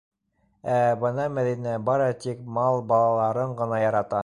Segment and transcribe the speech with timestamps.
[0.75, 4.19] Ә бына Мәҙинә бары тик мал балаларын ғына ярата.